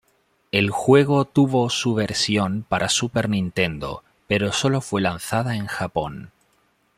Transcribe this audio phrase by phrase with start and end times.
[0.51, 6.31] El juego tuvo su versión para Super Nintendo pero solo fue lanzada en Japón.